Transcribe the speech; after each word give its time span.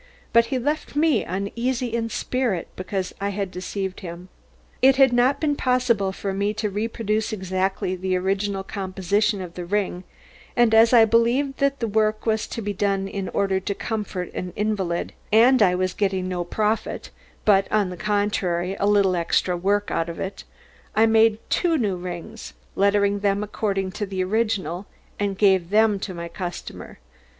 But 0.33 0.45
he 0.47 0.57
left 0.57 0.95
me 0.95 1.23
uneasy 1.23 1.93
in 1.93 2.09
spirit 2.09 2.69
because 2.75 3.13
I 3.21 3.29
had 3.29 3.51
deceived 3.51 3.99
him. 3.99 4.29
It 4.81 4.95
had 4.95 5.13
not 5.13 5.39
been 5.39 5.55
possible 5.55 6.11
for 6.11 6.33
me 6.33 6.55
to 6.55 6.71
reproduce 6.71 7.31
exactly 7.31 7.95
the 7.95 8.15
composition 8.67 9.41
of 9.43 9.53
the 9.53 9.61
original 9.61 9.67
ring, 9.69 10.03
and 10.55 10.73
as 10.73 10.91
I 10.91 11.05
believed 11.05 11.59
that 11.59 11.79
the 11.79 11.87
work 11.87 12.25
was 12.25 12.47
to 12.47 12.63
be 12.63 12.73
done 12.73 13.07
in 13.07 13.29
order 13.29 13.59
to 13.59 13.75
comfort 13.75 14.33
an 14.33 14.53
invalid, 14.55 15.13
and 15.31 15.61
I 15.61 15.75
was 15.75 15.93
getting 15.93 16.27
no 16.27 16.45
profit, 16.45 17.11
but 17.45 17.71
on 17.71 17.91
the 17.91 17.95
contrary 17.95 18.75
a 18.79 18.87
little 18.87 19.15
extra 19.15 19.55
work 19.55 19.91
out 19.91 20.09
of 20.09 20.19
it, 20.19 20.45
I 20.95 21.05
made 21.05 21.37
two 21.51 21.77
new 21.77 21.95
rings, 21.95 22.55
lettered 22.75 23.21
them 23.21 23.43
according 23.43 23.91
to 23.91 24.07
the 24.07 24.23
original 24.23 24.87
and 25.19 25.37
gave 25.37 25.69
them 25.69 25.99
to 25.99 26.15
my 26.15 26.27
customer. 26.27 26.97